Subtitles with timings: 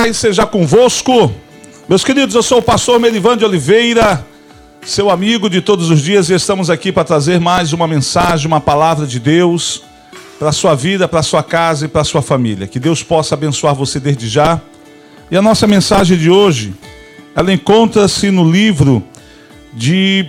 [0.00, 1.30] paz seja convosco.
[1.86, 4.24] Meus queridos, eu sou o pastor Merivan de Oliveira,
[4.80, 8.62] seu amigo de todos os dias, e estamos aqui para trazer mais uma mensagem, uma
[8.62, 9.82] palavra de Deus
[10.38, 12.66] para a sua vida, para a sua casa e para a sua família.
[12.66, 14.58] Que Deus possa abençoar você desde já.
[15.30, 16.72] E a nossa mensagem de hoje,
[17.36, 19.02] ela encontra-se no livro
[19.70, 20.24] de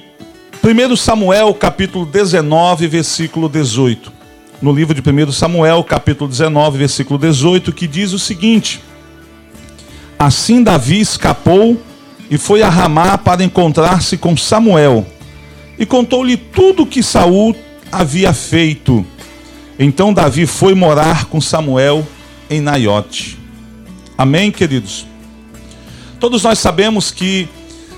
[0.61, 4.11] 1 Samuel, capítulo 19, versículo 18.
[4.61, 8.81] No livro de 1 Samuel, capítulo 19, versículo 18, que diz o seguinte:
[10.21, 11.81] Assim Davi escapou
[12.29, 15.03] e foi a Ramá para encontrar-se com Samuel.
[15.79, 17.55] E contou-lhe tudo o que Saul
[17.91, 19.03] havia feito.
[19.79, 22.07] Então Davi foi morar com Samuel
[22.51, 23.35] em Naiote.
[24.15, 25.07] Amém, queridos?
[26.19, 27.49] Todos nós sabemos que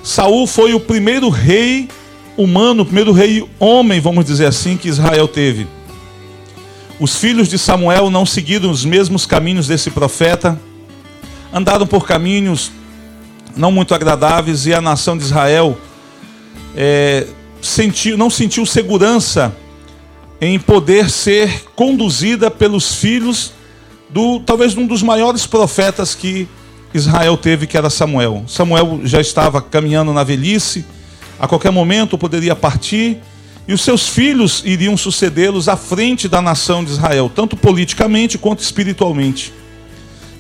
[0.02, 1.90] Saul foi o primeiro rei
[2.38, 5.68] humano, o primeiro rei homem, vamos dizer assim, que Israel teve.
[7.02, 10.58] Os filhos de Samuel não seguiram os mesmos caminhos desse profeta
[11.54, 12.72] andaram por caminhos
[13.56, 15.78] não muito agradáveis e a nação de Israel
[16.76, 17.28] é,
[17.62, 19.56] sentiu, não sentiu segurança
[20.42, 23.54] em poder ser conduzida pelos filhos
[24.10, 26.48] do talvez um dos maiores profetas que
[26.94, 28.44] Israel teve, que era Samuel.
[28.48, 30.86] Samuel já estava caminhando na velhice,
[31.40, 33.18] a qualquer momento poderia partir,
[33.68, 38.60] e os seus filhos iriam sucedê-los à frente da nação de Israel, tanto politicamente quanto
[38.62, 39.54] espiritualmente.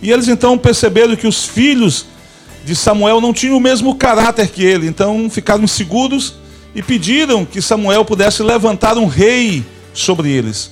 [0.03, 2.05] E eles então perceberam que os filhos
[2.65, 6.35] de Samuel não tinham o mesmo caráter que ele, então ficaram inseguros
[6.75, 10.71] e pediram que Samuel pudesse levantar um rei sobre eles.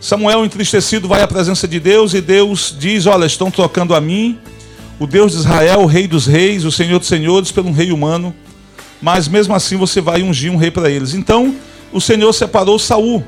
[0.00, 4.36] Samuel, entristecido, vai à presença de Deus e Deus diz: Olha, estão trocando a mim,
[4.98, 7.92] o Deus de Israel, o Rei dos Reis, o Senhor dos Senhores, pelo um rei
[7.92, 8.34] humano,
[9.00, 11.14] mas mesmo assim você vai ungir um rei para eles.
[11.14, 11.54] Então
[11.92, 13.24] o Senhor separou Saul.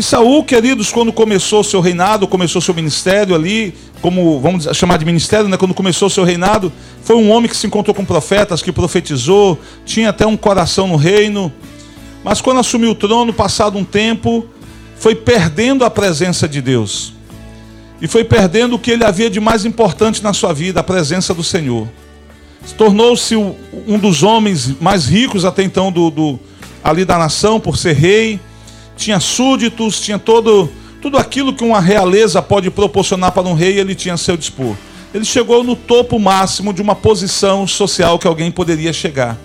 [0.00, 5.04] E Saul, queridos, quando começou seu reinado, começou seu ministério ali, como vamos chamar de
[5.04, 5.58] ministério, né?
[5.58, 9.60] quando começou o seu reinado, foi um homem que se encontrou com profetas, que profetizou,
[9.84, 11.52] tinha até um coração no reino,
[12.24, 14.46] mas quando assumiu o trono, passado um tempo,
[14.96, 17.12] foi perdendo a presença de Deus.
[18.00, 21.34] E foi perdendo o que ele havia de mais importante na sua vida, a presença
[21.34, 21.86] do Senhor.
[22.78, 26.40] Tornou-se um dos homens mais ricos até então do, do,
[26.82, 28.40] ali da nação, por ser rei.
[29.00, 33.94] Tinha súditos, tinha todo tudo aquilo que uma realeza pode proporcionar para um rei, ele
[33.94, 34.76] tinha a seu dispor.
[35.14, 39.38] Ele chegou no topo máximo de uma posição social que alguém poderia chegar.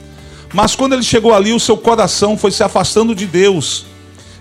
[0.53, 3.85] Mas quando ele chegou ali, o seu coração foi se afastando de Deus.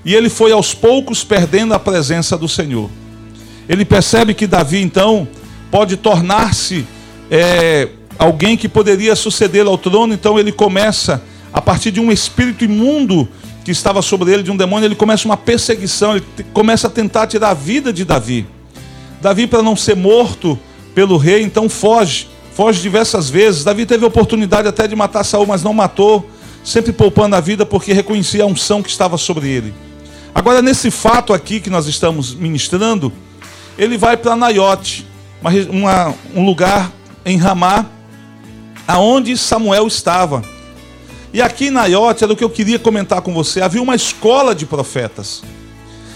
[0.05, 2.91] E ele foi aos poucos perdendo a presença do Senhor.
[3.69, 5.29] Ele percebe que Davi, então,
[5.71, 6.85] pode tornar-se
[7.31, 7.89] é,
[8.19, 10.13] alguém que poderia sucedê-lo ao trono.
[10.13, 13.29] Então ele começa, a partir de um espírito imundo
[13.65, 17.27] que estava sobre ele de um demônio, ele começa uma perseguição, ele começa a tentar
[17.27, 18.47] tirar a vida de Davi.
[19.23, 20.59] Davi, para não ser morto
[20.95, 23.65] pelo rei, então foge, foge diversas vezes.
[23.65, 26.29] Davi teve a oportunidade até de matar Saul, mas não matou,
[26.63, 29.73] sempre poupando a vida porque reconhecia a unção que estava sobre ele.
[30.35, 33.11] Agora, nesse fato aqui que nós estamos ministrando,
[33.79, 35.07] ele vai para Naiote,
[35.71, 36.93] uma, um lugar
[37.25, 37.87] em Ramá,
[38.87, 40.43] aonde Samuel estava.
[41.35, 43.61] E aqui em Naiote era o que eu queria comentar com você.
[43.61, 45.43] Havia uma escola de profetas.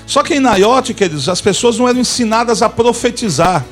[0.06, 3.66] Só que em Naiote, queridos, as pessoas não eram ensinadas a profetizar.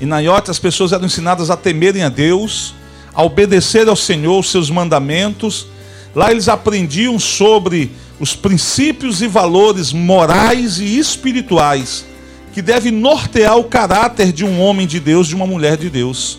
[0.00, 2.72] Em Naiote, as pessoas eram ensinadas a temerem a Deus,
[3.12, 5.66] a obedecer ao Senhor, os seus mandamentos.
[6.14, 12.06] Lá eles aprendiam sobre os princípios e valores morais e espirituais
[12.54, 16.38] que devem nortear o caráter de um homem de Deus, de uma mulher de Deus.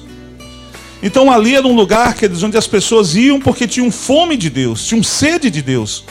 [1.02, 4.86] Então ali era um lugar, queridos, onde as pessoas iam porque tinham fome de Deus,
[4.86, 6.04] tinham sede de Deus.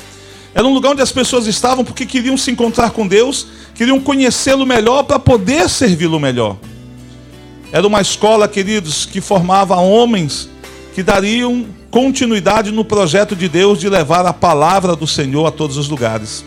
[0.54, 4.64] Era um lugar onde as pessoas estavam porque queriam se encontrar com Deus, queriam conhecê-lo
[4.64, 6.56] melhor para poder servi-lo melhor.
[7.70, 10.48] Era uma escola, queridos, que formava homens
[10.94, 15.76] que dariam continuidade no projeto de Deus de levar a palavra do Senhor a todos
[15.76, 16.44] os lugares.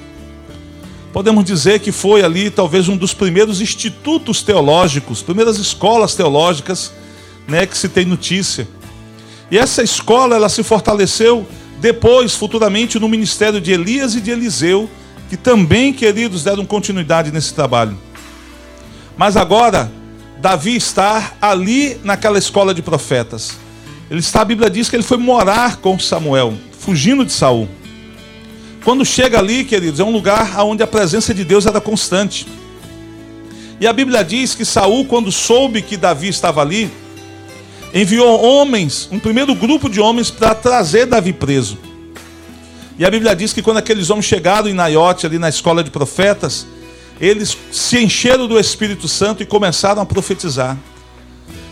[1.13, 6.91] Podemos dizer que foi ali talvez um dos primeiros institutos teológicos, primeiras escolas teológicas
[7.47, 8.67] né, que se tem notícia.
[9.49, 11.45] E essa escola ela se fortaleceu
[11.79, 14.89] depois, futuramente, no ministério de Elias e de Eliseu,
[15.29, 17.97] que também, queridos, deram continuidade nesse trabalho.
[19.17, 19.91] Mas agora,
[20.39, 23.57] Davi está ali naquela escola de profetas.
[24.09, 27.67] Ele está, a Bíblia diz que ele foi morar com Samuel, fugindo de Saul.
[28.83, 32.47] Quando chega ali, queridos, é um lugar onde a presença de Deus era constante.
[33.79, 36.91] E a Bíblia diz que Saul, quando soube que Davi estava ali,
[37.93, 41.77] enviou homens, um primeiro grupo de homens para trazer Davi preso.
[42.97, 45.89] E a Bíblia diz que quando aqueles homens chegaram em Naiote, ali na escola de
[45.89, 46.67] profetas,
[47.19, 50.77] eles se encheram do Espírito Santo e começaram a profetizar.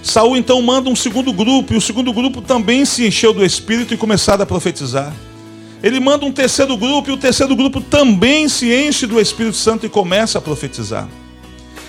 [0.02, 3.94] Saul então manda um segundo grupo, e o segundo grupo também se encheu do Espírito
[3.94, 5.14] e começaram a profetizar.
[5.82, 9.86] Ele manda um terceiro grupo, e o terceiro grupo também se enche do Espírito Santo
[9.86, 11.08] e começa a profetizar.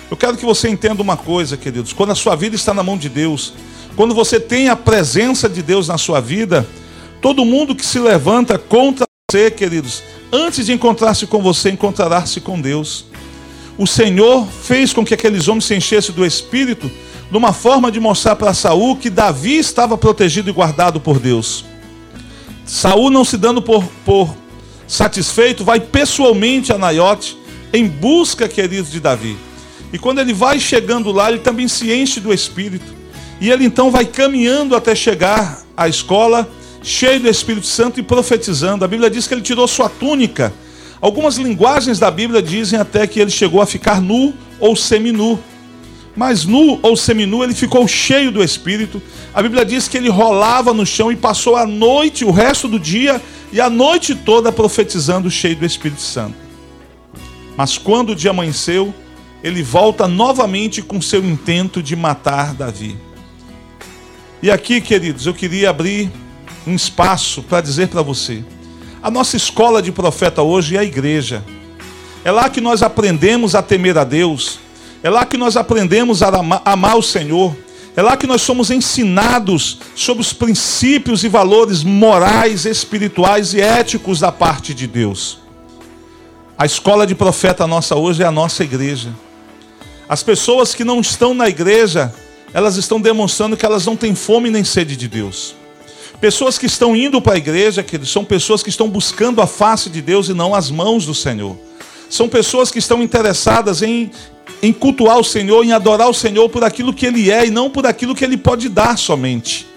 [0.09, 2.97] Eu quero que você entenda uma coisa, queridos: quando a sua vida está na mão
[2.97, 3.53] de Deus,
[3.95, 6.67] quando você tem a presença de Deus na sua vida,
[7.21, 10.01] todo mundo que se levanta contra você, queridos,
[10.31, 13.05] antes de encontrar-se com você, encontrará-se com Deus.
[13.77, 16.91] O Senhor fez com que aqueles homens se enchessem do Espírito
[17.29, 21.63] numa forma de mostrar para Saul que Davi estava protegido e guardado por Deus.
[22.65, 24.35] Saul, não se dando por, por
[24.87, 27.37] satisfeito, vai pessoalmente a Naiote
[27.73, 29.37] em busca, queridos, de Davi.
[29.93, 33.00] E quando ele vai chegando lá, ele também se enche do Espírito.
[33.41, 36.47] E ele então vai caminhando até chegar à escola,
[36.83, 38.85] cheio do Espírito Santo e profetizando.
[38.85, 40.53] A Bíblia diz que ele tirou sua túnica.
[41.01, 45.39] Algumas linguagens da Bíblia dizem até que ele chegou a ficar nu ou seminu.
[46.15, 49.01] Mas nu ou seminu, ele ficou cheio do Espírito.
[49.33, 52.79] A Bíblia diz que ele rolava no chão e passou a noite, o resto do
[52.79, 53.19] dia
[53.51, 56.35] e a noite toda profetizando, cheio do Espírito Santo.
[57.57, 58.93] Mas quando o dia amanheceu,
[59.43, 62.95] ele volta novamente com seu intento de matar Davi.
[64.41, 66.11] E aqui, queridos, eu queria abrir
[66.65, 68.43] um espaço para dizer para você:
[69.01, 71.43] a nossa escola de profeta hoje é a igreja.
[72.23, 74.59] É lá que nós aprendemos a temer a Deus
[75.03, 76.29] é lá que nós aprendemos a
[76.63, 77.55] amar o Senhor.
[77.95, 84.19] É lá que nós somos ensinados sobre os princípios e valores morais, espirituais e éticos
[84.19, 85.39] da parte de Deus.
[86.57, 89.09] A escola de profeta nossa hoje é a nossa igreja.
[90.07, 92.13] As pessoas que não estão na igreja,
[92.53, 95.55] elas estão demonstrando que elas não têm fome nem sede de Deus.
[96.19, 100.01] Pessoas que estão indo para a igreja, são pessoas que estão buscando a face de
[100.01, 101.57] Deus e não as mãos do Senhor.
[102.09, 104.11] São pessoas que estão interessadas em
[104.61, 107.69] em cultuar o Senhor, em adorar o Senhor por aquilo que Ele é e não
[107.69, 109.67] por aquilo que Ele pode dar somente.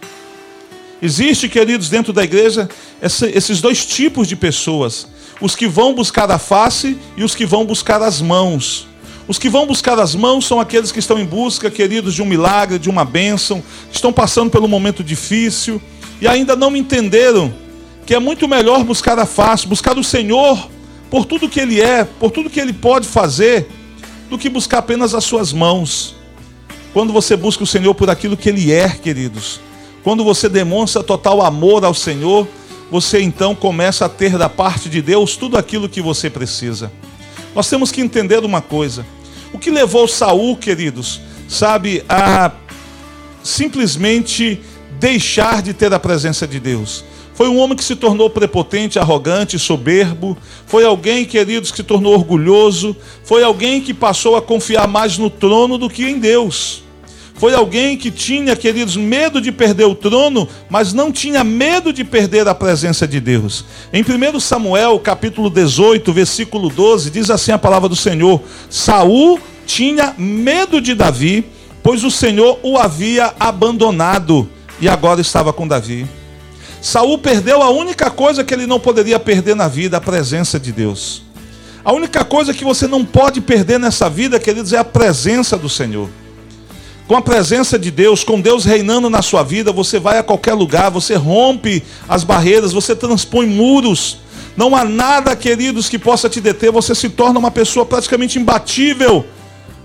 [1.00, 2.68] Existe, queridos, dentro da igreja,
[3.02, 5.06] esses dois tipos de pessoas:
[5.40, 8.86] os que vão buscar a face e os que vão buscar as mãos.
[9.26, 12.26] Os que vão buscar as mãos são aqueles que estão em busca, queridos, de um
[12.26, 15.80] milagre, de uma bênção, estão passando pelo momento difícil
[16.20, 17.52] e ainda não entenderam
[18.04, 20.68] que é muito melhor buscar a face, buscar o Senhor
[21.10, 23.66] por tudo que Ele é, por tudo que Ele pode fazer
[24.28, 26.14] do que buscar apenas as suas mãos.
[26.92, 29.58] Quando você busca o Senhor por aquilo que Ele é, queridos,
[30.02, 32.46] quando você demonstra total amor ao Senhor,
[32.90, 36.92] você então começa a ter da parte de Deus tudo aquilo que você precisa.
[37.54, 39.06] Nós temos que entender uma coisa:
[39.52, 42.52] o que levou Saul, queridos, sabe, a
[43.42, 44.60] simplesmente
[44.98, 47.04] deixar de ter a presença de Deus.
[47.34, 50.38] Foi um homem que se tornou prepotente, arrogante, soberbo.
[50.66, 52.96] Foi alguém, queridos, que se tornou orgulhoso.
[53.24, 56.83] Foi alguém que passou a confiar mais no trono do que em Deus.
[57.36, 62.04] Foi alguém que tinha, queridos, medo de perder o trono, mas não tinha medo de
[62.04, 63.64] perder a presença de Deus.
[63.92, 68.40] Em 1 Samuel, capítulo 18, versículo 12, diz assim a palavra do Senhor:
[68.70, 71.44] Saul tinha medo de Davi,
[71.82, 74.48] pois o Senhor o havia abandonado
[74.80, 76.06] e agora estava com Davi.
[76.80, 80.70] Saul perdeu a única coisa que ele não poderia perder na vida, a presença de
[80.70, 81.22] Deus.
[81.84, 85.68] A única coisa que você não pode perder nessa vida, queridos, é a presença do
[85.68, 86.08] Senhor.
[87.06, 90.54] Com a presença de Deus, com Deus reinando na sua vida, você vai a qualquer
[90.54, 94.18] lugar, você rompe as barreiras, você transpõe muros.
[94.56, 99.24] Não há nada, queridos, que possa te deter, você se torna uma pessoa praticamente imbatível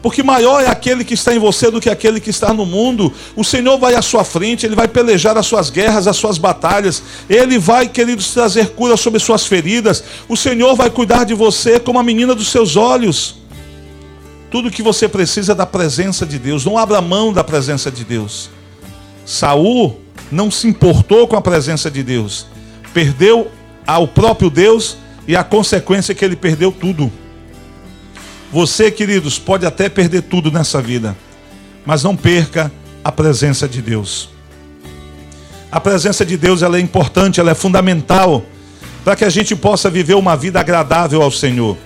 [0.02, 3.12] porque maior é aquele que está em você do que aquele que está no mundo.
[3.36, 7.04] O Senhor vai à sua frente, Ele vai pelejar as suas guerras, as suas batalhas.
[7.30, 10.04] Ele vai, queridos, trazer cura sobre suas feridas.
[10.28, 13.39] O Senhor vai cuidar de você como a menina dos seus olhos.
[14.52, 16.66] Tudo que você precisa é da presença de Deus.
[16.66, 18.50] Não abra mão da presença de Deus.
[19.26, 20.02] Saul
[20.32, 22.48] não se importou com a presença de Deus.
[22.94, 23.52] Perdeu
[23.86, 27.12] ao próprio Deus e a consequência é que ele perdeu tudo.
[28.52, 31.16] Você, queridos, pode até perder tudo nessa vida,
[31.86, 32.72] mas não perca
[33.04, 34.30] a presença de Deus.
[35.72, 38.44] A presença de Deus ela é importante, ela é fundamental
[39.04, 41.78] para que a gente possa viver uma vida agradável ao Senhor.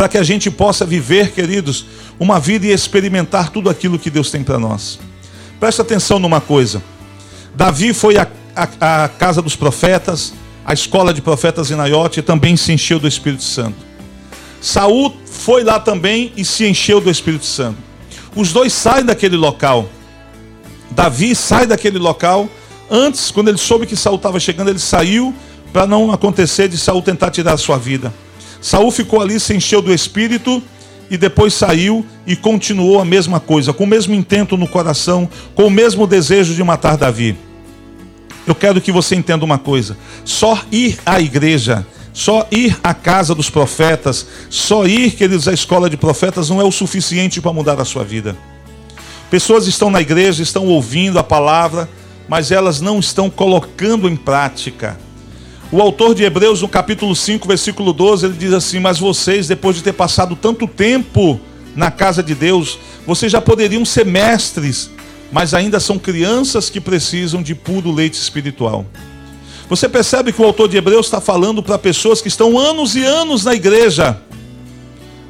[0.00, 1.84] Para que a gente possa viver, queridos,
[2.18, 4.98] uma vida e experimentar tudo aquilo que Deus tem para nós.
[5.60, 6.82] Presta atenção numa coisa.
[7.54, 10.32] Davi foi à, casa dos profetas,
[10.64, 13.76] a escola de profetas em Naiote e também se encheu do Espírito Santo.
[14.58, 17.76] Saul foi lá também e se encheu do Espírito Santo.
[18.34, 19.86] Os dois saem daquele local.
[20.90, 22.48] Davi sai daquele local.
[22.90, 25.34] Antes, quando ele soube que Saul estava chegando, ele saiu
[25.74, 28.10] para não acontecer de Saul tentar tirar a sua vida.
[28.60, 30.62] Saul ficou ali, se encheu do Espírito
[31.10, 35.66] e depois saiu e continuou a mesma coisa, com o mesmo intento no coração, com
[35.66, 37.36] o mesmo desejo de matar Davi.
[38.46, 43.34] Eu quero que você entenda uma coisa: só ir à igreja, só ir à casa
[43.34, 47.80] dos profetas, só ir, queridos, à escola de profetas não é o suficiente para mudar
[47.80, 48.36] a sua vida.
[49.30, 51.88] Pessoas estão na igreja, estão ouvindo a palavra,
[52.28, 54.98] mas elas não estão colocando em prática.
[55.72, 59.76] O autor de Hebreus, no capítulo 5, versículo 12, ele diz assim: Mas vocês, depois
[59.76, 61.38] de ter passado tanto tempo
[61.76, 64.90] na casa de Deus, vocês já poderiam ser mestres,
[65.30, 68.84] mas ainda são crianças que precisam de puro leite espiritual.
[69.68, 73.04] Você percebe que o autor de Hebreus está falando para pessoas que estão anos e
[73.04, 74.20] anos na igreja,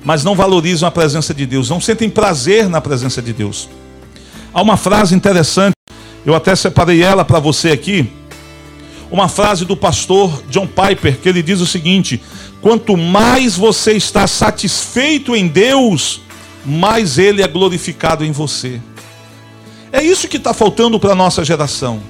[0.02, 3.68] mas não valorizam a presença de Deus, não sentem prazer na presença de Deus.
[4.54, 5.74] Há uma frase interessante,
[6.24, 8.10] eu até separei ela para você aqui
[9.10, 12.20] uma frase do pastor John Piper, que ele diz o seguinte:
[12.60, 16.20] quanto mais você está satisfeito em Deus,
[16.64, 18.80] mais Ele é glorificado em você.
[19.92, 22.00] É isso que está faltando para a nossa geração.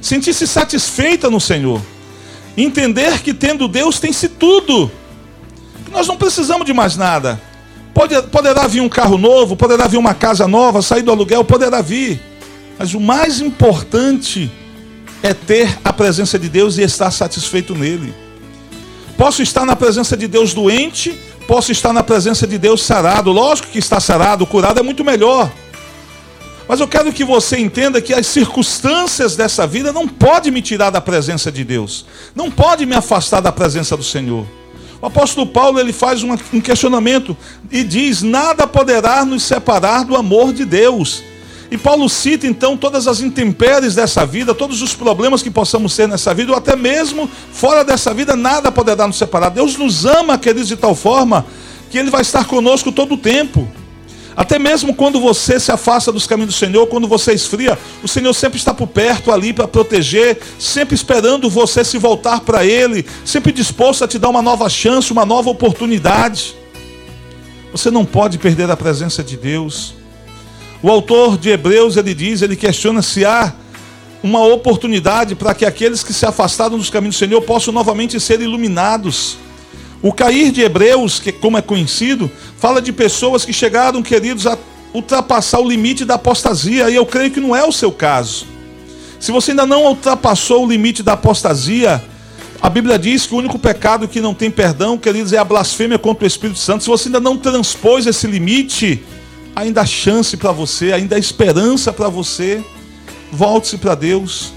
[0.00, 1.80] Sentir-se satisfeita no Senhor.
[2.56, 4.90] Entender que tendo Deus tem-se tudo.
[5.90, 7.40] Nós não precisamos de mais nada.
[7.92, 11.80] Pode, poderá vir um carro novo, poderá vir uma casa nova, sair do aluguel, poderá
[11.80, 12.20] vir.
[12.78, 14.50] Mas o mais importante
[15.24, 18.14] é ter a presença de Deus e estar satisfeito nele.
[19.16, 23.32] Posso estar na presença de Deus doente, posso estar na presença de Deus sarado.
[23.32, 25.50] Lógico que estar sarado, curado é muito melhor.
[26.68, 30.90] Mas eu quero que você entenda que as circunstâncias dessa vida não podem me tirar
[30.90, 32.04] da presença de Deus.
[32.34, 34.46] Não pode me afastar da presença do Senhor.
[35.00, 37.34] O apóstolo Paulo ele faz um questionamento
[37.70, 41.22] e diz: Nada poderá nos separar do amor de Deus.
[41.70, 46.06] E Paulo cita então todas as intempéries dessa vida, todos os problemas que possamos ter
[46.06, 49.48] nessa vida, ou até mesmo fora dessa vida, nada poderá nos separar.
[49.48, 51.44] Deus nos ama, queridos, de tal forma
[51.90, 53.68] que Ele vai estar conosco todo o tempo.
[54.36, 58.32] Até mesmo quando você se afasta dos caminhos do Senhor, quando você esfria, o Senhor
[58.34, 63.52] sempre está por perto ali para proteger, sempre esperando você se voltar para Ele, sempre
[63.52, 66.56] disposto a te dar uma nova chance, uma nova oportunidade.
[67.70, 69.94] Você não pode perder a presença de Deus.
[70.84, 73.54] O autor de Hebreus, ele diz, ele questiona se há
[74.22, 78.38] uma oportunidade para que aqueles que se afastaram dos caminhos do Senhor possam novamente ser
[78.42, 79.38] iluminados.
[80.02, 84.58] O cair de Hebreus, que como é conhecido, fala de pessoas que chegaram, queridos, a
[84.92, 88.44] ultrapassar o limite da apostasia, e eu creio que não é o seu caso.
[89.18, 92.04] Se você ainda não ultrapassou o limite da apostasia,
[92.60, 95.98] a Bíblia diz que o único pecado que não tem perdão, queridos, é a blasfêmia
[95.98, 96.84] contra o Espírito Santo.
[96.84, 99.02] Se você ainda não transpôs esse limite,
[99.54, 102.64] ainda há chance para você, ainda há esperança para você.
[103.30, 104.52] Volte-se para Deus.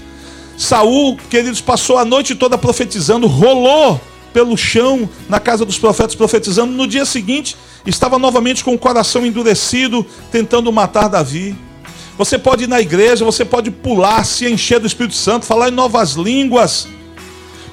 [0.56, 4.00] Saul, queridos, passou a noite toda profetizando, rolou
[4.32, 6.72] pelo chão na casa dos profetas profetizando.
[6.72, 11.56] No dia seguinte, estava novamente com o coração endurecido, tentando matar Davi.
[12.16, 15.72] Você pode ir na igreja, você pode pular, se encher do Espírito Santo, falar em
[15.72, 16.88] novas línguas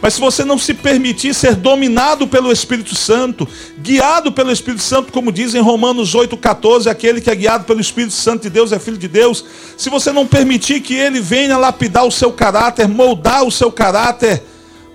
[0.05, 5.11] mas se você não se permitir ser dominado pelo Espírito Santo, guiado pelo Espírito Santo,
[5.11, 8.77] como diz em Romanos 8,14, aquele que é guiado pelo Espírito Santo de Deus é
[8.77, 9.43] filho de Deus,
[9.75, 14.43] se você não permitir que ele venha lapidar o seu caráter, moldar o seu caráter,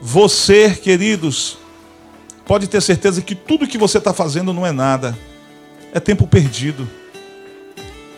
[0.01, 1.59] você, queridos,
[2.47, 5.19] pode ter certeza que tudo que você está fazendo não é nada,
[5.93, 6.89] é tempo perdido.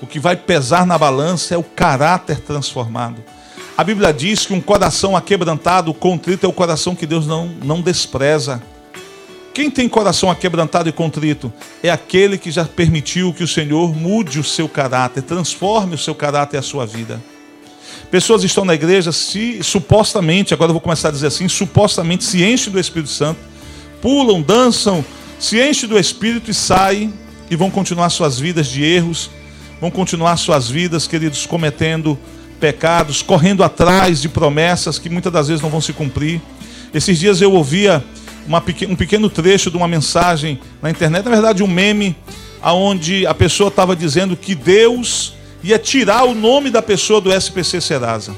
[0.02, 3.24] O que vai pesar na balança é o caráter transformado.
[3.76, 7.80] A Bíblia diz que um coração aquebrantado, contrito, é o coração que Deus não, não
[7.80, 8.62] despreza.
[9.54, 11.50] Quem tem coração aquebrantado e contrito
[11.82, 16.14] é aquele que já permitiu que o Senhor mude o seu caráter, transforme o seu
[16.14, 17.20] caráter e a sua vida.
[18.10, 22.44] Pessoas estão na igreja, se supostamente, agora eu vou começar a dizer assim, supostamente se
[22.44, 23.40] enchem do Espírito Santo,
[24.02, 25.02] pulam, dançam,
[25.38, 27.12] se enchem do Espírito e saem
[27.50, 29.30] e vão continuar suas vidas de erros,
[29.80, 32.18] vão continuar suas vidas, queridos, cometendo
[32.62, 36.40] pecados, correndo atrás de promessas que muitas das vezes não vão se cumprir.
[36.94, 38.04] Esses dias eu ouvia
[38.46, 42.14] uma, um pequeno trecho de uma mensagem na internet, na verdade um meme,
[42.62, 47.80] aonde a pessoa estava dizendo que Deus ia tirar o nome da pessoa do SPC
[47.80, 48.32] Serasa.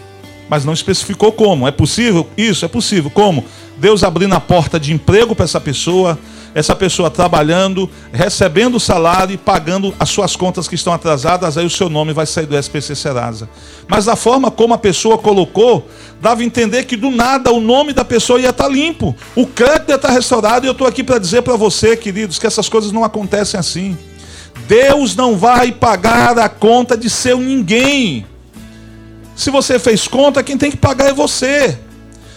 [0.48, 1.68] Mas não especificou como.
[1.68, 2.26] É possível?
[2.34, 3.10] Isso, é possível.
[3.10, 3.44] Como?
[3.76, 6.18] Deus abrindo a porta de emprego para essa pessoa,
[6.54, 11.66] essa pessoa trabalhando, recebendo o salário e pagando as suas contas que estão atrasadas, aí
[11.66, 13.48] o seu nome vai sair do SPC Serasa.
[13.88, 15.88] Mas da forma como a pessoa colocou,
[16.20, 19.88] dava a entender que do nada o nome da pessoa ia estar limpo, o crédito
[19.88, 22.92] ia estar restaurado, e eu estou aqui para dizer para você, queridos, que essas coisas
[22.92, 23.98] não acontecem assim.
[24.68, 28.24] Deus não vai pagar a conta de seu ninguém.
[29.34, 31.78] Se você fez conta, quem tem que pagar é você.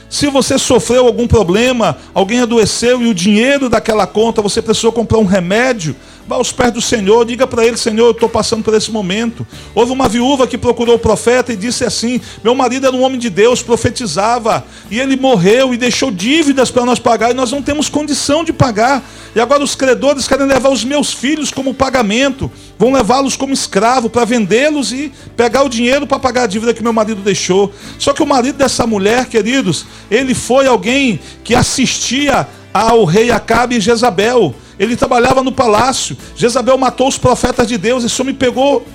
[0.10, 5.18] Se você sofreu algum problema, alguém adoeceu e o dinheiro daquela conta você precisou comprar
[5.18, 5.96] um remédio,
[6.28, 9.48] Vá aos pés do Senhor, diga para ele: Senhor, eu estou passando por esse momento.
[9.74, 13.18] Houve uma viúva que procurou o profeta e disse assim: Meu marido era um homem
[13.18, 17.62] de Deus, profetizava, e ele morreu e deixou dívidas para nós pagar, e nós não
[17.62, 19.02] temos condição de pagar.
[19.34, 24.10] E agora os credores querem levar os meus filhos como pagamento, vão levá-los como escravo
[24.10, 27.72] para vendê-los e pegar o dinheiro para pagar a dívida que meu marido deixou.
[27.98, 32.46] Só que o marido dessa mulher, queridos, ele foi alguém que assistia
[32.82, 34.54] ao rei Acabe e Jezabel.
[34.80, 36.18] Ele trabalhava no palácio.
[36.36, 38.04] Jezabel matou os profetas de Deus.
[38.04, 38.86] Esse homem pegou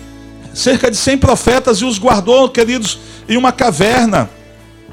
[0.54, 2.98] cerca de 100 profetas e os guardou, queridos,
[3.28, 4.30] em uma caverna.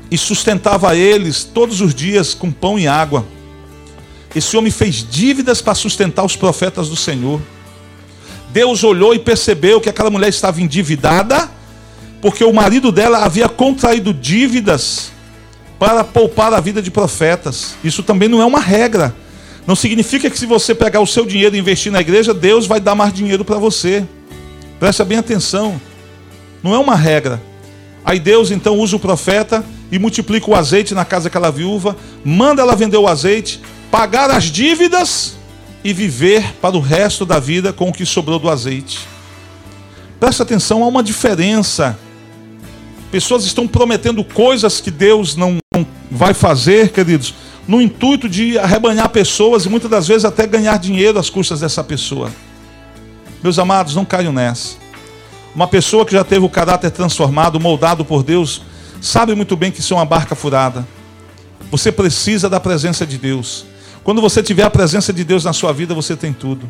[0.10, 3.26] E sustentava eles todos os dias com pão e água.
[4.36, 7.42] Esse homem fez dívidas para sustentar os profetas do Senhor.
[8.52, 11.50] Deus olhou e percebeu que aquela mulher estava endividada,
[12.22, 15.12] porque o marido dela havia contraído dívidas
[15.80, 17.76] para poupar a vida de profetas.
[17.84, 19.16] Isso também não é uma regra.
[19.66, 22.80] Não significa que se você pegar o seu dinheiro e investir na igreja, Deus vai
[22.80, 24.06] dar mais dinheiro para você.
[24.80, 25.80] Presta bem atenção.
[26.62, 27.42] Não é uma regra.
[28.04, 32.62] Aí Deus então usa o profeta e multiplica o azeite na casa daquela viúva, manda
[32.62, 35.38] ela vender o azeite, pagar as dívidas
[35.84, 39.00] e viver para o resto da vida com o que sobrou do azeite.
[40.20, 41.98] Presta atenção, há uma diferença.
[43.12, 45.58] Pessoas estão prometendo coisas que Deus não
[46.10, 47.34] vai fazer, queridos,
[47.68, 51.84] no intuito de arrebanhar pessoas e muitas das vezes até ganhar dinheiro às custas dessa
[51.84, 52.32] pessoa.
[53.44, 54.78] Meus amados, não caiam nessa.
[55.54, 58.62] Uma pessoa que já teve o caráter transformado, moldado por Deus,
[59.02, 60.88] sabe muito bem que isso é uma barca furada.
[61.72, 63.66] Você precisa da presença de Deus.
[64.04, 66.68] Quando você tiver a presença de Deus na sua vida, você tem tudo.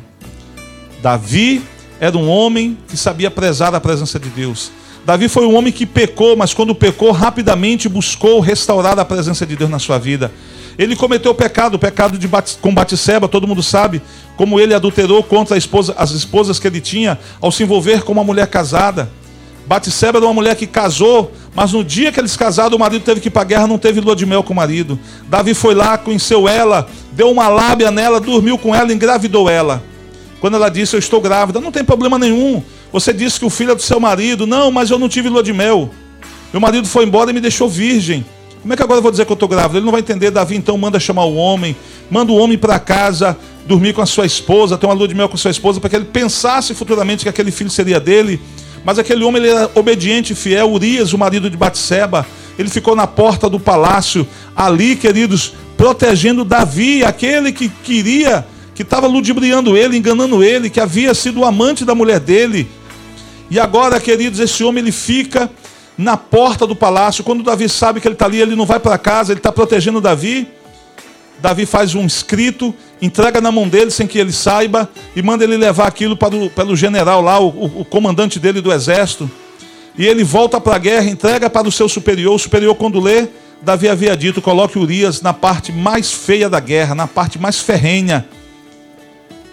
[1.01, 1.61] Davi
[1.99, 4.71] era um homem que sabia prezar a presença de Deus.
[5.05, 9.55] Davi foi um homem que pecou, mas quando pecou, rapidamente buscou restaurar a presença de
[9.55, 10.31] Deus na sua vida.
[10.77, 12.29] Ele cometeu o pecado, o pecado de
[12.61, 14.01] com Batseba, todo mundo sabe,
[14.37, 18.23] como ele adulterou contra esposa, as esposas que ele tinha ao se envolver com uma
[18.23, 19.09] mulher casada.
[19.67, 23.19] Batseba era uma mulher que casou, mas no dia que eles casaram, o marido teve
[23.19, 24.97] que ir para a guerra, não teve lua de mel com o marido.
[25.27, 29.83] Davi foi lá, conheceu ela, deu uma lábia nela, dormiu com ela, engravidou ela.
[30.39, 32.63] Quando ela disse, eu estou grávida, não tem problema nenhum.
[32.91, 34.47] Você disse que o filho é do seu marido.
[34.47, 35.89] Não, mas eu não tive lua de mel.
[36.51, 38.25] Meu marido foi embora e me deixou virgem.
[38.61, 39.77] Como é que agora eu vou dizer que eu estou grávida?
[39.77, 40.31] Ele não vai entender.
[40.31, 41.75] Davi então manda chamar o homem,
[42.09, 45.29] manda o homem para casa, dormir com a sua esposa, ter uma lua de mel
[45.29, 48.41] com a sua esposa, para que ele pensasse futuramente que aquele filho seria dele.
[48.83, 50.71] Mas aquele homem ele era obediente e fiel.
[50.71, 52.25] Urias, o marido de Batseba,
[52.57, 59.07] ele ficou na porta do palácio, ali, queridos, protegendo Davi, aquele que queria, que estava
[59.07, 62.67] ludibriando ele, enganando ele, que havia sido o amante da mulher dele
[63.49, 65.49] e agora, queridos, esse homem ele fica
[65.97, 67.23] na porta do palácio.
[67.23, 69.99] Quando Davi sabe que ele está ali, ele não vai para casa, ele está protegendo
[69.99, 70.47] Davi.
[71.41, 75.57] Davi faz um escrito, entrega na mão dele sem que ele saiba e manda ele
[75.57, 79.29] levar aquilo para o, para o general lá, o, o comandante dele do exército.
[79.97, 82.35] E ele volta para a guerra, entrega para o seu superior.
[82.35, 83.27] O superior, quando lê,
[83.61, 88.27] Davi havia dito: coloque Urias na parte mais feia da guerra, na parte mais ferrenha.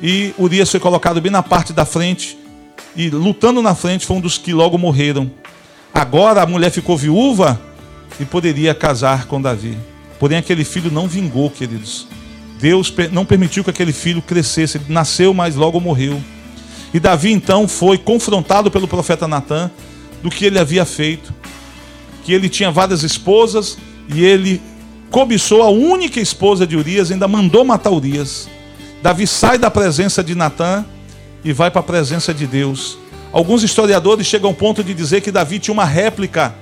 [0.03, 2.37] E Urias foi colocado bem na parte da frente
[2.95, 5.31] e lutando na frente foi um dos que logo morreram.
[5.93, 7.61] Agora a mulher ficou viúva
[8.21, 9.77] e poderia casar com Davi.
[10.19, 12.07] Porém, aquele filho não vingou, queridos.
[12.59, 14.79] Deus não permitiu que aquele filho crescesse.
[14.79, 16.23] Ele nasceu, mas logo morreu.
[16.93, 19.71] E Davi então foi confrontado pelo profeta Natan
[20.23, 21.35] do que ele havia feito.
[22.25, 23.77] Que ele tinha várias esposas
[24.09, 24.61] e ele
[25.11, 28.49] cobiçou a única esposa de Urias, ainda mandou matar Urias.
[29.03, 30.85] Davi sai da presença de Natan
[31.45, 32.99] e vai para a presença de Deus.
[33.33, 36.55] Alguns historiadores chegam ao ponto de dizer que Davi tinha uma réplica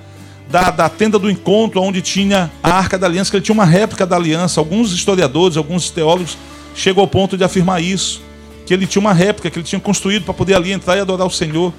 [0.49, 3.65] da, da tenda do encontro, onde tinha a arca da aliança, que ele tinha uma
[3.65, 4.59] réplica da aliança.
[4.59, 6.37] Alguns historiadores, alguns teólogos
[6.75, 8.21] chegam ao ponto de afirmar isso,
[8.65, 11.25] que ele tinha uma réplica, que ele tinha construído para poder ali entrar e adorar
[11.25, 11.73] o Senhor.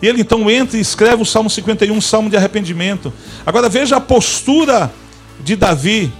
[0.00, 3.12] E ele então entra e escreve o Salmo 51, um Salmo de arrependimento.
[3.46, 4.92] Agora veja a postura
[5.40, 6.12] de Davi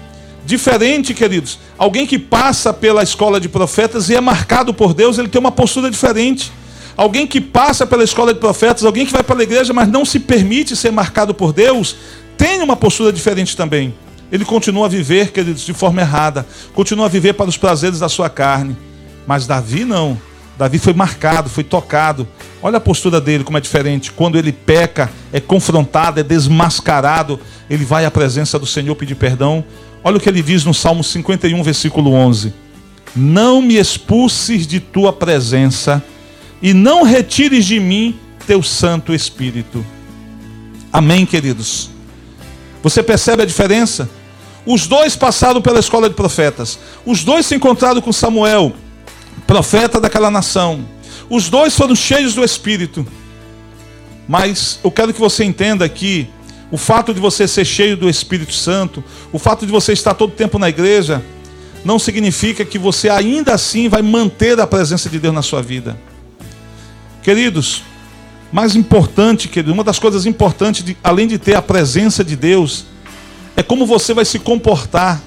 [0.44, 1.58] diferente, queridos.
[1.78, 5.52] Alguém que passa pela escola de profetas e é marcado por Deus, ele tem uma
[5.52, 6.52] postura diferente.
[6.96, 10.04] Alguém que passa pela escola de profetas, alguém que vai para a igreja, mas não
[10.04, 11.96] se permite ser marcado por Deus,
[12.36, 13.94] tem uma postura diferente também.
[14.30, 18.08] Ele continua a viver, queridos, de forma errada, continua a viver para os prazeres da
[18.08, 18.76] sua carne.
[19.26, 20.18] Mas Davi não.
[20.58, 22.26] Davi foi marcado, foi tocado.
[22.62, 24.12] Olha a postura dele como é diferente.
[24.12, 29.64] Quando ele peca, é confrontado, é desmascarado, ele vai à presença do Senhor pedir perdão.
[30.04, 32.52] Olha o que ele diz no Salmo 51, versículo 11:
[33.14, 36.02] Não me expulses de tua presença
[36.60, 39.84] e não retires de mim teu Santo Espírito.
[40.92, 41.90] Amém, queridos?
[42.82, 44.10] Você percebe a diferença?
[44.66, 46.78] Os dois passaram pela escola de profetas.
[47.06, 48.72] Os dois se encontraram com Samuel,
[49.46, 50.84] profeta daquela nação.
[51.30, 53.06] Os dois foram cheios do Espírito.
[54.28, 56.28] Mas eu quero que você entenda que
[56.72, 60.32] o fato de você ser cheio do Espírito Santo, o fato de você estar todo
[60.32, 61.22] tempo na igreja,
[61.84, 66.00] não significa que você ainda assim vai manter a presença de Deus na sua vida.
[67.22, 67.82] Queridos,
[68.50, 72.86] mais importante, uma das coisas importantes, de, além de ter a presença de Deus,
[73.54, 75.20] é como você vai se comportar.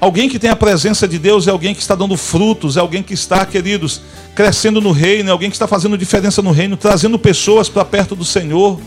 [0.00, 3.02] Alguém que tem a presença de Deus é alguém que está dando frutos, é alguém
[3.02, 4.00] que está, queridos,
[4.32, 8.14] crescendo no reino, é alguém que está fazendo diferença no reino, trazendo pessoas para perto
[8.14, 8.80] do Senhor.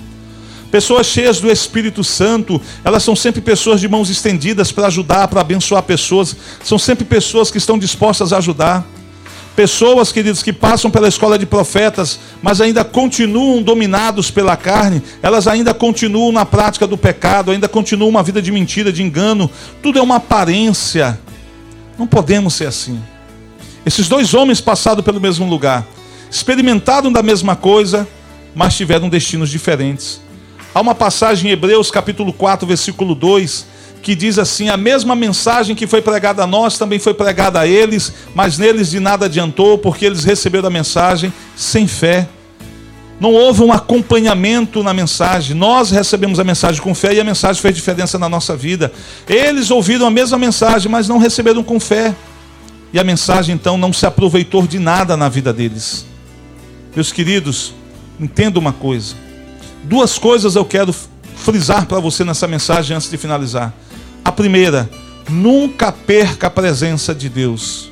[0.72, 5.42] Pessoas cheias do Espírito Santo, elas são sempre pessoas de mãos estendidas para ajudar, para
[5.42, 8.86] abençoar pessoas, são sempre pessoas que estão dispostas a ajudar.
[9.56, 15.48] Pessoas, queridos, que passam pela escola de profetas, mas ainda continuam dominados pela carne, elas
[15.48, 19.50] ainda continuam na prática do pecado, ainda continuam uma vida de mentira, de engano,
[19.82, 21.20] tudo é uma aparência.
[21.98, 23.02] Não podemos ser assim.
[23.86, 25.86] Esses dois homens passaram pelo mesmo lugar,
[26.30, 28.08] experimentaram da mesma coisa,
[28.54, 30.22] mas tiveram destinos diferentes.
[30.74, 33.66] Há uma passagem em Hebreus capítulo 4, versículo 2,
[34.04, 37.68] que diz assim: A mesma mensagem que foi pregada a nós também foi pregada a
[37.68, 42.30] eles, mas neles de nada adiantou, porque eles receberam a mensagem sem fé.
[43.20, 45.56] Não houve um acompanhamento na mensagem.
[45.56, 48.94] Nós recebemos a mensagem com fé e a mensagem fez diferença na nossa vida.
[49.28, 52.16] Eles ouviram a mesma mensagem, mas não receberam com fé.
[52.94, 56.06] E a mensagem então não se aproveitou de nada na vida deles.
[56.96, 57.74] Meus queridos,
[58.20, 59.29] entenda uma coisa.
[59.90, 60.94] Duas coisas eu quero
[61.36, 63.74] frisar para você nessa mensagem antes de finalizar.
[64.24, 64.88] A primeira,
[65.28, 67.90] nunca perca a presença de Deus.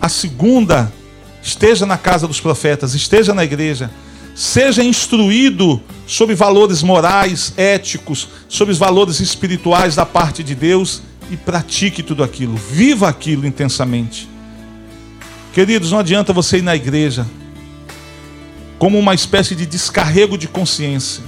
[0.00, 0.92] A segunda,
[1.42, 3.90] esteja na casa dos profetas, esteja na igreja,
[4.32, 11.02] seja instruído sobre valores morais, éticos, sobre os valores espirituais da parte de Deus
[11.32, 14.28] e pratique tudo aquilo, viva aquilo intensamente.
[15.52, 17.26] Queridos, não adianta você ir na igreja
[18.78, 21.22] como uma espécie de descarrego de consciência,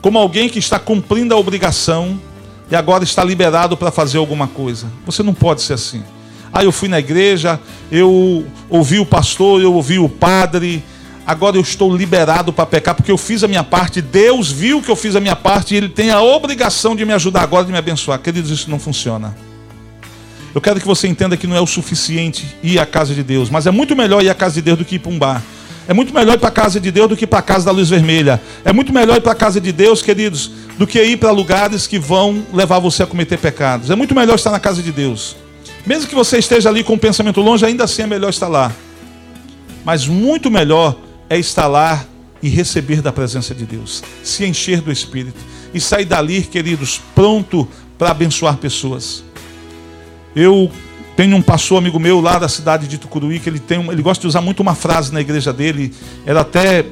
[0.00, 2.20] como alguém que está cumprindo a obrigação
[2.70, 4.86] e agora está liberado para fazer alguma coisa.
[5.06, 6.02] Você não pode ser assim.
[6.52, 7.58] Ah, eu fui na igreja,
[7.90, 10.84] eu ouvi o pastor, eu ouvi o padre,
[11.26, 14.02] agora eu estou liberado para pecar porque eu fiz a minha parte.
[14.02, 17.12] Deus viu que eu fiz a minha parte e Ele tem a obrigação de me
[17.14, 18.18] ajudar agora, de me abençoar.
[18.18, 19.34] Queridos, isso não funciona.
[20.54, 23.48] Eu quero que você entenda que não é o suficiente ir à casa de Deus,
[23.48, 25.42] mas é muito melhor ir à casa de Deus do que ir para um bar.
[25.88, 27.72] É muito melhor ir para a casa de Deus do que para a casa da
[27.72, 28.40] luz vermelha.
[28.64, 31.86] É muito melhor ir para a casa de Deus, queridos, do que ir para lugares
[31.86, 33.90] que vão levar você a cometer pecados.
[33.90, 35.36] É muito melhor estar na casa de Deus.
[35.84, 38.72] Mesmo que você esteja ali com o pensamento longe, ainda assim é melhor estar lá.
[39.84, 40.96] Mas muito melhor
[41.28, 42.04] é estar lá
[42.40, 45.38] e receber da presença de Deus, se encher do Espírito
[45.74, 49.24] e sair dali, queridos, pronto para abençoar pessoas.
[50.34, 50.70] Eu
[51.16, 54.22] tem um pastor amigo meu lá da cidade de Tucuruí que ele tem, ele gosta
[54.22, 55.92] de usar muito uma frase na igreja dele,
[56.24, 56.86] era até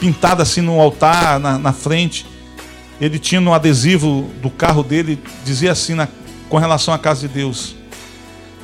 [0.00, 2.26] pintada assim no altar, na, na frente.
[3.00, 6.08] Ele tinha no adesivo do carro dele, dizia assim na,
[6.48, 7.76] com relação à casa de Deus: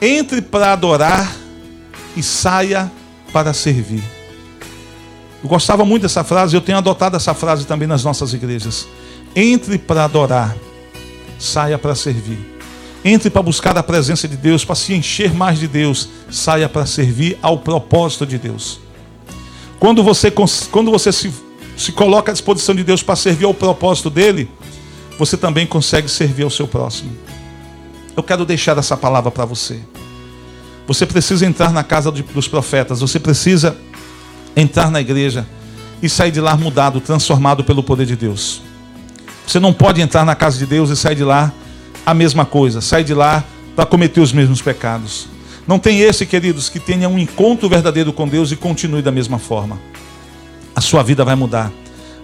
[0.01, 1.31] Entre para adorar
[2.17, 2.91] e saia
[3.33, 4.03] para servir.
[5.43, 8.89] Eu gostava muito dessa frase, eu tenho adotado essa frase também nas nossas igrejas.
[9.37, 10.57] Entre para adorar,
[11.39, 12.54] saia para servir.
[13.05, 16.09] Entre para buscar a presença de Deus, para se encher mais de Deus.
[16.31, 18.81] Saia para servir ao propósito de Deus.
[19.79, 21.31] Quando você, quando você se,
[21.77, 24.51] se coloca à disposição de Deus para servir ao propósito dele,
[25.19, 27.13] você também consegue servir ao seu próximo.
[28.17, 29.81] Eu quero deixar essa palavra para você.
[30.87, 33.77] Você precisa entrar na casa dos profetas, você precisa
[34.57, 35.47] entrar na igreja
[36.03, 38.63] e sair de lá mudado, transformado pelo poder de Deus.
[39.47, 41.53] Você não pode entrar na casa de Deus e sair de lá
[42.05, 45.27] a mesma coisa, sai de lá para cometer os mesmos pecados.
[45.67, 49.39] Não tem esse, queridos, que tenha um encontro verdadeiro com Deus e continue da mesma
[49.39, 49.79] forma.
[50.77, 51.73] A sua vida vai mudar,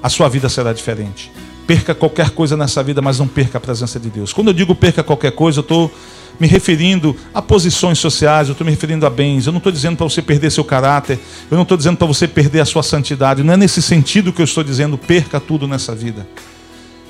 [0.03, 1.33] a sua vida será diferente.
[1.67, 4.33] Perca qualquer coisa nessa vida, mas não perca a presença de Deus.
[4.33, 5.91] Quando eu digo perca qualquer coisa, eu estou
[6.39, 9.47] me referindo a posições sociais, eu estou me referindo a bens.
[9.47, 11.19] Eu não estou dizendo para você perder seu caráter,
[11.51, 13.43] eu não estou dizendo para você perder a sua santidade.
[13.43, 16.27] Não é nesse sentido que eu estou dizendo perca tudo nessa vida.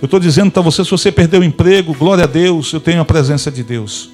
[0.00, 3.02] Eu estou dizendo para você, se você perdeu o emprego, glória a Deus, eu tenho
[3.02, 4.08] a presença de Deus.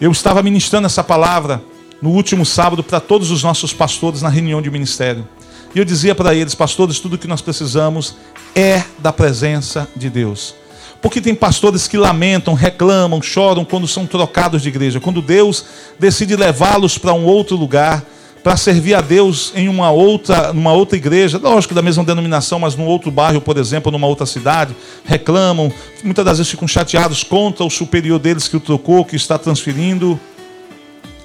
[0.00, 1.60] Eu estava ministrando essa palavra
[2.00, 5.26] no último sábado para todos os nossos pastores na reunião de ministério.
[5.74, 8.14] E eu dizia para eles, pastores, tudo que nós precisamos
[8.54, 10.54] é da presença de Deus.
[11.02, 15.64] Porque tem pastores que lamentam, reclamam, choram quando são trocados de igreja, quando Deus
[15.98, 18.04] decide levá-los para um outro lugar
[18.42, 22.74] para servir a Deus em uma outra, numa outra igreja, lógico, da mesma denominação, mas
[22.74, 24.74] num outro bairro, por exemplo, numa outra cidade,
[25.04, 25.72] reclamam,
[26.02, 30.18] muitas das vezes ficam chateados contra o superior deles que o trocou, que está transferindo.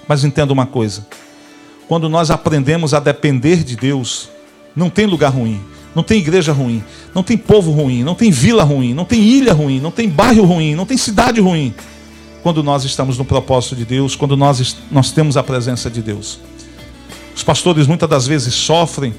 [0.08, 1.06] Mas entenda uma coisa:
[1.88, 4.30] quando nós aprendemos a depender de Deus,
[4.76, 5.62] não tem lugar ruim,
[5.96, 9.54] não tem igreja ruim, não tem povo ruim, não tem vila ruim, não tem ilha
[9.54, 11.74] ruim, não tem bairro ruim, não tem cidade ruim.
[12.44, 16.40] Quando nós estamos no propósito de Deus, quando nós, nós temos a presença de Deus.
[17.36, 19.14] Os pastores muitas das vezes sofrem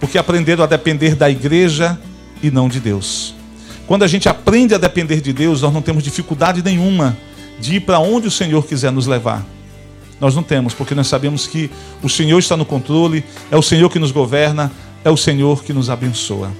[0.00, 2.00] porque aprenderam a depender da igreja
[2.42, 3.34] e não de Deus.
[3.86, 7.16] Quando a gente aprende a depender de Deus, nós não temos dificuldade nenhuma
[7.60, 9.44] de ir para onde o Senhor quiser nos levar.
[10.18, 11.70] Nós não temos, porque nós sabemos que
[12.02, 14.70] o Senhor está no controle, é o Senhor que nos governa,
[15.04, 16.50] é o Senhor que nos abençoa.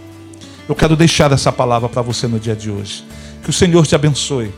[0.69, 3.05] Eu quero deixar essa palavra para você no dia de hoje.
[3.43, 4.53] Que o Senhor te abençoe,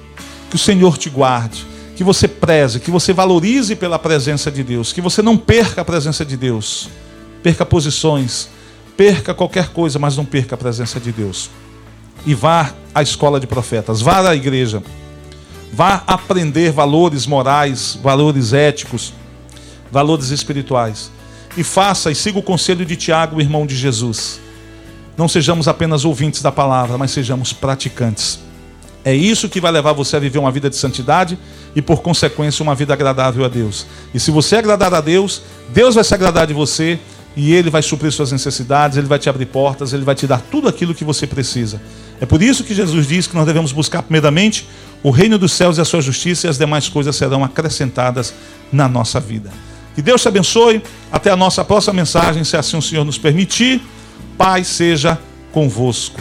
[0.51, 1.65] que o Senhor te guarde,
[1.97, 5.85] que você preze, que você valorize pela presença de Deus, que você não perca a
[5.85, 6.89] presença de Deus,
[7.43, 8.49] perca posições,
[8.97, 11.51] perca qualquer coisa, mas não perca a presença de Deus.
[12.25, 14.83] E vá à escola de profetas, vá à igreja
[15.73, 19.15] Vá aprender valores morais, valores éticos,
[19.91, 21.11] valores espirituais.
[21.57, 24.39] E faça e siga o conselho de Tiago, irmão de Jesus.
[25.17, 28.39] Não sejamos apenas ouvintes da palavra, mas sejamos praticantes.
[29.05, 31.39] É isso que vai levar você a viver uma vida de santidade
[31.75, 33.87] e, por consequência, uma vida agradável a Deus.
[34.15, 36.99] E se você agradar a Deus, Deus vai se agradar de você
[37.37, 40.41] e Ele vai suprir suas necessidades, Ele vai te abrir portas, Ele vai te dar
[40.41, 41.81] tudo aquilo que você precisa.
[42.21, 44.69] É por isso que Jesus diz que nós devemos buscar, primeiramente,
[45.03, 48.33] o reino dos céus e a sua justiça, e as demais coisas serão acrescentadas
[48.73, 49.51] na nossa vida.
[49.95, 50.83] Que Deus te abençoe.
[51.11, 53.83] Até a nossa próxima mensagem, se assim o Senhor nos permitir.
[54.39, 55.19] Paz seja
[55.53, 56.21] convosco.